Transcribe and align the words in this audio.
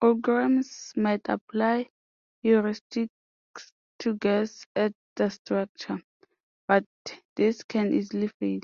Programs 0.00 0.92
might 0.96 1.20
apply 1.28 1.88
heuristics 2.44 3.70
to 4.00 4.16
guess 4.16 4.66
at 4.74 4.92
the 5.14 5.28
structure, 5.30 6.02
but 6.66 6.84
this 7.36 7.62
can 7.62 7.94
easily 7.94 8.26
fail. 8.26 8.62